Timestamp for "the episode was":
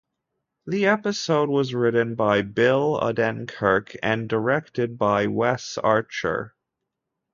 0.65-1.75